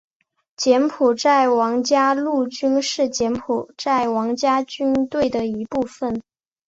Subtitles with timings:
[0.57, 6.19] 柬埔寨王家陆军是柬埔寨王家军队的一部分。